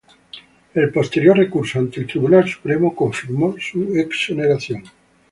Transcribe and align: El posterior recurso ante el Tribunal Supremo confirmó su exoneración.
El 0.73 0.89
posterior 0.91 1.37
recurso 1.37 1.77
ante 1.77 1.99
el 1.99 2.07
Tribunal 2.07 2.49
Supremo 2.49 2.95
confirmó 2.95 3.55
su 3.59 3.81
exoneración. 3.95 4.81